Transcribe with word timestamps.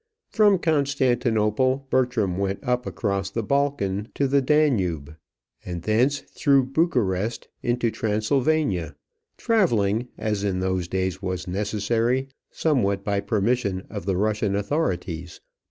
From 0.31 0.57
Constantinople 0.57 1.85
Bertram 1.91 2.39
went 2.39 2.63
up 2.63 2.87
across 2.87 3.29
the 3.29 3.43
Balkan 3.43 4.07
to 4.15 4.27
the 4.27 4.41
Danube, 4.41 5.15
and 5.63 5.83
thence 5.83 6.21
through 6.21 6.65
Bucharest 6.73 7.49
into 7.61 7.91
Transylvania, 7.91 8.95
travelling, 9.37 10.07
as 10.17 10.43
in 10.43 10.59
those 10.59 10.87
days 10.87 11.21
was 11.21 11.47
necessary, 11.47 12.29
somewhat 12.49 13.03
by 13.03 13.19
permission 13.19 13.85
of 13.91 14.07
the 14.07 14.17
Russian 14.17 14.55
authorities. 14.55 15.39